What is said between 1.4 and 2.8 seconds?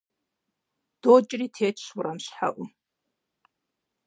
тетщ уэрам щхьэӀум.